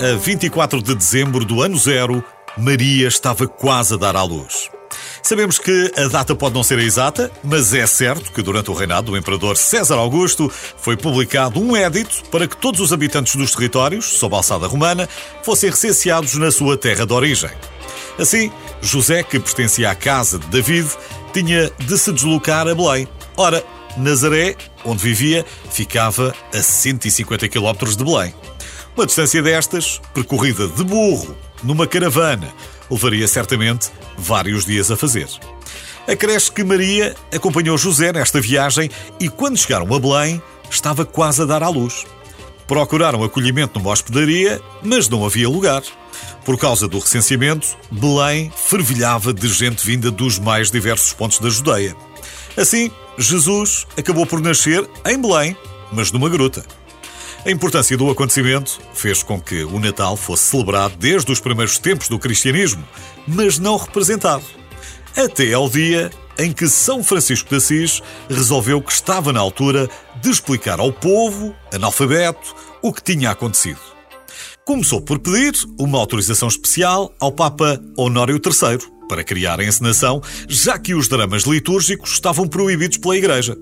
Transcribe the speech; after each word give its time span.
A 0.00 0.16
24 0.16 0.82
de 0.82 0.94
dezembro 0.94 1.44
do 1.44 1.60
ano 1.60 1.76
zero, 1.76 2.24
Maria 2.56 3.06
estava 3.06 3.46
quase 3.46 3.92
a 3.92 3.96
dar 3.98 4.16
à 4.16 4.22
luz. 4.22 4.70
Sabemos 5.22 5.58
que 5.58 5.92
a 5.94 6.08
data 6.08 6.34
pode 6.34 6.54
não 6.54 6.62
ser 6.62 6.78
exata, 6.78 7.30
mas 7.44 7.74
é 7.74 7.86
certo 7.86 8.32
que 8.32 8.40
durante 8.40 8.70
o 8.70 8.74
reinado 8.74 9.10
do 9.10 9.16
imperador 9.18 9.58
César 9.58 9.96
Augusto 9.96 10.50
foi 10.78 10.96
publicado 10.96 11.60
um 11.60 11.76
édito 11.76 12.22
para 12.30 12.48
que 12.48 12.56
todos 12.56 12.80
os 12.80 12.94
habitantes 12.94 13.36
dos 13.36 13.52
territórios, 13.52 14.06
sob 14.06 14.34
a 14.34 14.38
alçada 14.38 14.66
romana, 14.66 15.06
fossem 15.42 15.68
recenseados 15.68 16.34
na 16.36 16.50
sua 16.50 16.78
terra 16.78 17.04
de 17.04 17.12
origem. 17.12 17.50
Assim, 18.18 18.50
José, 18.80 19.22
que 19.22 19.38
pertencia 19.38 19.90
à 19.90 19.94
casa 19.94 20.38
de 20.38 20.46
David, 20.46 20.88
tinha 21.34 21.70
de 21.78 21.98
se 21.98 22.10
deslocar 22.10 22.66
a 22.66 22.74
Belém. 22.74 23.06
Ora, 23.36 23.62
Nazaré, 23.98 24.56
onde 24.82 25.02
vivia, 25.02 25.44
ficava 25.70 26.34
a 26.54 26.62
150 26.62 27.50
km 27.50 27.84
de 27.84 28.02
Belém. 28.02 28.34
Uma 28.96 29.06
distância 29.06 29.42
destas, 29.42 30.00
percorrida 30.12 30.66
de 30.68 30.84
burro, 30.84 31.36
numa 31.62 31.86
caravana, 31.86 32.52
levaria 32.90 33.26
certamente 33.28 33.90
vários 34.18 34.64
dias 34.64 34.90
a 34.90 34.96
fazer. 34.96 35.28
Acresce 36.06 36.50
que 36.50 36.64
Maria 36.64 37.14
acompanhou 37.34 37.78
José 37.78 38.12
nesta 38.12 38.40
viagem 38.40 38.90
e, 39.18 39.28
quando 39.28 39.56
chegaram 39.56 39.94
a 39.94 39.98
Belém, 39.98 40.42
estava 40.70 41.04
quase 41.04 41.42
a 41.42 41.44
dar 41.44 41.62
à 41.62 41.68
luz. 41.68 42.04
Procuraram 42.66 43.22
acolhimento 43.22 43.78
numa 43.78 43.90
hospedaria, 43.90 44.60
mas 44.82 45.08
não 45.08 45.24
havia 45.24 45.48
lugar. 45.48 45.82
Por 46.44 46.58
causa 46.58 46.88
do 46.88 46.98
recenseamento, 46.98 47.76
Belém 47.90 48.52
fervilhava 48.56 49.32
de 49.32 49.48
gente 49.48 49.84
vinda 49.84 50.10
dos 50.10 50.38
mais 50.38 50.70
diversos 50.70 51.12
pontos 51.12 51.38
da 51.38 51.48
Judeia. 51.48 51.94
Assim, 52.56 52.90
Jesus 53.16 53.86
acabou 53.96 54.26
por 54.26 54.40
nascer 54.40 54.88
em 55.06 55.20
Belém, 55.20 55.56
mas 55.92 56.10
numa 56.10 56.28
gruta. 56.28 56.64
A 57.42 57.50
importância 57.50 57.96
do 57.96 58.10
acontecimento 58.10 58.78
fez 58.92 59.22
com 59.22 59.40
que 59.40 59.64
o 59.64 59.80
Natal 59.80 60.14
fosse 60.14 60.44
celebrado 60.44 60.94
desde 60.98 61.32
os 61.32 61.40
primeiros 61.40 61.78
tempos 61.78 62.06
do 62.06 62.18
cristianismo, 62.18 62.86
mas 63.26 63.58
não 63.58 63.78
representado. 63.78 64.44
Até 65.16 65.54
ao 65.54 65.68
dia 65.68 66.10
em 66.38 66.52
que 66.52 66.68
São 66.68 67.02
Francisco 67.02 67.48
de 67.48 67.56
Assis 67.56 68.02
resolveu 68.28 68.82
que 68.82 68.92
estava 68.92 69.32
na 69.32 69.40
altura 69.40 69.88
de 70.20 70.28
explicar 70.28 70.80
ao 70.80 70.92
povo, 70.92 71.54
analfabeto, 71.72 72.54
o 72.82 72.92
que 72.92 73.02
tinha 73.02 73.30
acontecido. 73.30 73.80
Começou 74.66 75.00
por 75.00 75.18
pedir 75.18 75.54
uma 75.78 75.98
autorização 75.98 76.46
especial 76.46 77.10
ao 77.18 77.32
Papa 77.32 77.80
Honório 77.96 78.36
III 78.36 78.78
para 79.08 79.24
criar 79.24 79.58
a 79.58 79.64
encenação, 79.64 80.22
já 80.46 80.78
que 80.78 80.94
os 80.94 81.08
dramas 81.08 81.44
litúrgicos 81.44 82.12
estavam 82.12 82.46
proibidos 82.46 82.98
pela 82.98 83.16
Igreja. 83.16 83.56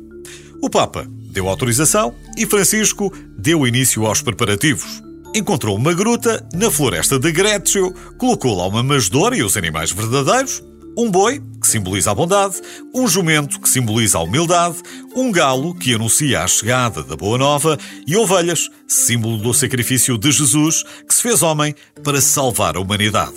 O 0.61 0.69
Papa 0.69 1.09
deu 1.31 1.48
autorização 1.48 2.15
e 2.37 2.47
Francisco 2.47 3.12
deu 3.37 3.67
início 3.67 4.06
aos 4.06 4.22
preparativos. 4.22 5.03
Encontrou 5.34 5.77
uma 5.77 5.93
gruta 5.93 6.47
na 6.55 6.71
floresta 6.71 7.19
de 7.19 7.31
Grécio, 7.31 7.94
colocou 8.16 8.56
lá 8.56 8.66
uma 8.66 8.83
masdora 8.83 9.37
e 9.37 9.43
os 9.43 9.56
animais 9.56 9.93
verdadeiros, 9.93 10.62
um 10.97 11.11
boi, 11.11 11.41
que 11.61 11.69
simboliza 11.69 12.11
a 12.11 12.15
bondade, 12.15 12.56
um 12.93 13.06
jumento, 13.06 13.61
que 13.61 13.69
simboliza 13.69 14.19
a 14.19 14.22
humildade, 14.22 14.78
um 15.15 15.31
galo, 15.31 15.75
que 15.75 15.94
anuncia 15.94 16.43
a 16.43 16.49
chegada 16.49 17.05
da 17.05 17.15
Boa 17.15 17.38
Nova, 17.38 17.78
e 18.05 18.17
ovelhas, 18.17 18.69
símbolo 18.88 19.38
do 19.38 19.55
sacrifício 19.55 20.19
de 20.19 20.33
Jesus, 20.33 20.83
que 21.06 21.15
se 21.15 21.22
fez 21.22 21.41
homem 21.43 21.72
para 22.03 22.21
salvar 22.21 22.77
a 22.77 22.81
humanidade. 22.81 23.37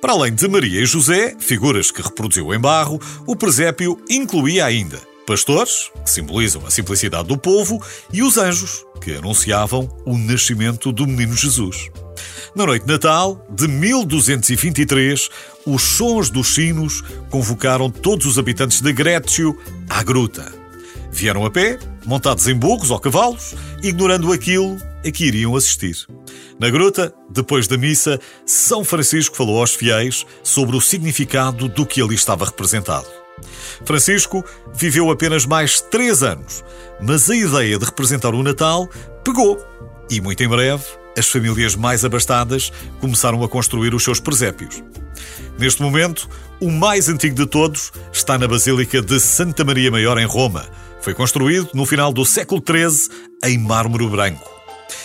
Para 0.00 0.14
além 0.14 0.34
de 0.34 0.48
Maria 0.48 0.80
e 0.80 0.86
José, 0.86 1.36
figuras 1.38 1.92
que 1.92 2.02
reproduziu 2.02 2.52
em 2.52 2.58
barro, 2.58 2.98
o 3.28 3.36
presépio 3.36 4.02
incluía 4.10 4.64
ainda 4.64 5.11
pastores, 5.26 5.90
que 6.04 6.10
simbolizam 6.10 6.64
a 6.66 6.70
simplicidade 6.70 7.28
do 7.28 7.38
povo, 7.38 7.82
e 8.12 8.22
os 8.22 8.36
anjos, 8.36 8.84
que 9.00 9.14
anunciavam 9.14 9.88
o 10.04 10.16
nascimento 10.16 10.92
do 10.92 11.06
menino 11.06 11.36
Jesus. 11.36 11.90
Na 12.54 12.66
noite 12.66 12.84
de 12.84 12.92
Natal 12.92 13.46
de 13.50 13.66
1223, 13.66 15.28
os 15.66 15.82
sons 15.82 16.28
dos 16.28 16.54
sinos 16.54 17.02
convocaram 17.30 17.90
todos 17.90 18.26
os 18.26 18.38
habitantes 18.38 18.80
de 18.80 18.92
Grécio 18.92 19.58
à 19.88 20.02
gruta. 20.02 20.52
Vieram 21.10 21.44
a 21.44 21.50
pé, 21.50 21.78
montados 22.04 22.46
em 22.48 22.54
burros 22.54 22.90
ou 22.90 22.98
cavalos, 22.98 23.54
ignorando 23.82 24.32
aquilo 24.32 24.76
a 25.06 25.10
que 25.10 25.24
iriam 25.24 25.56
assistir. 25.56 25.96
Na 26.58 26.70
gruta, 26.70 27.14
depois 27.30 27.66
da 27.66 27.76
missa, 27.76 28.20
São 28.46 28.84
Francisco 28.84 29.36
falou 29.36 29.60
aos 29.60 29.74
fiéis 29.74 30.24
sobre 30.42 30.76
o 30.76 30.80
significado 30.80 31.68
do 31.68 31.84
que 31.84 32.00
ali 32.00 32.14
estava 32.14 32.44
representado. 32.44 33.21
Francisco 33.84 34.44
viveu 34.74 35.10
apenas 35.10 35.46
mais 35.46 35.80
três 35.80 36.22
anos, 36.22 36.64
mas 37.00 37.28
a 37.28 37.36
ideia 37.36 37.78
de 37.78 37.84
representar 37.84 38.34
o 38.34 38.42
Natal 38.42 38.88
pegou 39.24 39.64
e, 40.10 40.20
muito 40.20 40.42
em 40.42 40.48
breve, 40.48 40.84
as 41.16 41.28
famílias 41.28 41.74
mais 41.74 42.04
abastadas 42.04 42.72
começaram 43.00 43.42
a 43.42 43.48
construir 43.48 43.94
os 43.94 44.02
seus 44.02 44.20
presépios. 44.20 44.82
Neste 45.58 45.82
momento, 45.82 46.28
o 46.60 46.70
mais 46.70 47.08
antigo 47.08 47.34
de 47.34 47.46
todos 47.46 47.92
está 48.12 48.38
na 48.38 48.48
Basílica 48.48 49.02
de 49.02 49.20
Santa 49.20 49.64
Maria 49.64 49.90
Maior, 49.90 50.18
em 50.18 50.26
Roma. 50.26 50.66
Foi 51.00 51.14
construído 51.14 51.68
no 51.74 51.84
final 51.84 52.12
do 52.12 52.24
século 52.24 52.62
XIII 52.64 53.10
em 53.44 53.58
mármore 53.58 54.06
branco. 54.06 54.61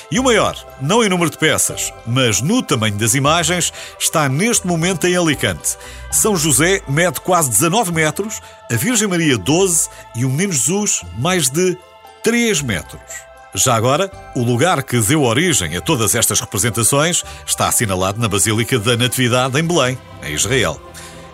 E 0.10 0.20
o 0.20 0.24
maior, 0.24 0.56
não 0.82 1.04
em 1.04 1.10
número 1.10 1.30
de 1.30 1.38
peças, 1.38 1.94
mas 2.06 2.42
no 2.42 2.64
tamanho 2.64 2.96
das 2.96 3.14
imagens, 3.14 3.74
está 4.00 4.30
neste 4.30 4.66
momento 4.66 5.06
em 5.06 5.18
Alicante. 5.18 5.78
São 6.10 6.38
José 6.38 6.82
mede 6.88 7.20
quase 7.20 7.50
19 7.50 7.92
metros, 7.92 8.42
a 8.72 8.76
Virgem 8.76 9.08
Maria 9.08 9.38
12 9.38 9.90
e 10.16 10.24
o 10.24 10.30
Menino 10.30 10.54
Jesus 10.54 11.02
mais 11.18 11.50
de 11.50 11.78
3 12.24 12.62
metros. 12.62 13.02
Já 13.54 13.76
agora, 13.76 14.10
o 14.34 14.44
lugar 14.44 14.82
que 14.84 14.98
deu 15.00 15.24
origem 15.24 15.76
a 15.76 15.82
todas 15.82 16.16
estas 16.16 16.40
representações 16.40 17.24
está 17.46 17.68
assinalado 17.68 18.20
na 18.20 18.30
Basílica 18.30 18.80
da 18.80 18.96
Natividade 18.96 19.60
em 19.60 19.64
Belém, 19.64 19.98
em 20.24 20.34
Israel. 20.34 20.80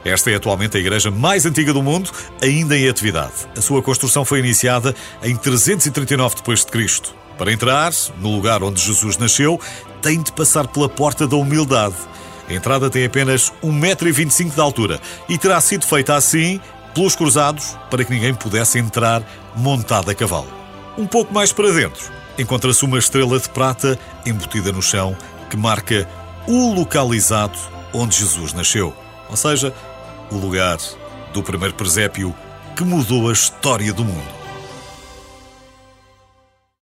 Esta 0.04 0.32
é 0.32 0.36
atualmente 0.36 0.78
a 0.78 0.80
igreja 0.80 1.12
mais 1.12 1.46
antiga 1.46 1.72
do 1.74 1.84
mundo, 1.84 2.10
ainda 2.42 2.78
em 2.78 2.90
atividade. 2.90 3.34
A 3.56 3.62
sua 3.62 3.84
construção 3.84 4.26
foi 4.26 4.40
iniciada 4.40 4.96
em 5.22 5.36
339 5.36 6.36
d.C. 6.44 7.23
Para 7.38 7.52
entrar 7.52 7.92
no 8.20 8.36
lugar 8.36 8.64
onde 8.64 8.82
Jesus 8.82 9.18
nasceu, 9.18 9.60
tem 10.02 10.22
de 10.22 10.32
passar 10.32 10.68
pela 10.68 10.90
porta 10.90 11.28
da 11.28 11.36
humildade. 11.36 11.96
A 12.48 12.54
entrada 12.54 12.90
tem 12.90 13.06
apenas 13.06 13.52
1,25m 13.64 14.54
de 14.54 14.62
altura 14.62 15.00
e 15.30 15.38
terá 15.38 15.60
sido 15.62 15.86
feita 15.86 16.16
assim 16.16 16.60
pelos 16.94 17.16
cruzados 17.16 17.78
para 17.90 18.04
que 18.04 18.14
ninguém 18.14 18.34
pudesse 18.34 18.78
entrar 18.78 19.24
montado 19.56 20.12
a 20.12 20.16
cavalo. 20.16 20.52
Um 20.98 21.08
pouco 21.08 21.34
mais 21.34 21.52
para 21.52 21.72
dentro, 21.72 22.12
encontra-se 22.38 22.86
uma 22.86 23.00
estrela 23.00 23.40
de 23.40 23.50
prata 23.50 23.98
embutida 24.26 24.72
no 24.72 24.82
chão 24.82 25.16
que 25.50 25.58
marca 25.58 26.08
o 26.48 26.74
local 26.74 27.14
exato 27.14 27.58
onde 27.94 28.18
Jesus 28.18 28.54
nasceu, 28.54 28.94
ou 29.30 29.38
seja, 29.38 29.74
o 30.32 30.36
lugar 30.36 30.78
do 31.34 31.42
primeiro 31.42 31.74
presépio 31.74 32.36
que 32.76 32.84
mudou 32.84 33.30
a 33.30 33.34
história 33.34 33.94
do 33.94 34.04
mundo. 34.04 34.43